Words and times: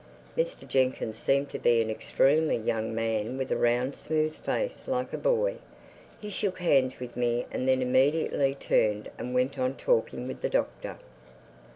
Mr. 0.35 0.67
Jenkyns 0.67 1.19
seemed 1.19 1.51
to 1.51 1.59
be 1.59 1.79
an 1.79 1.91
extremely 1.91 2.57
young 2.57 2.95
man 2.95 3.37
with 3.37 3.51
a 3.51 3.55
round 3.55 3.95
smooth 3.95 4.33
face 4.33 4.87
like 4.87 5.13
a 5.13 5.17
boy. 5.19 5.57
He 6.19 6.31
shook 6.31 6.57
hands 6.57 6.99
with 6.99 7.15
me 7.15 7.45
and 7.51 7.67
then 7.67 7.83
immediately 7.83 8.55
turned 8.55 9.11
and 9.19 9.35
went 9.35 9.59
on 9.59 9.75
talking 9.75 10.27
with 10.27 10.41
the 10.41 10.49
Doctor. 10.49 10.97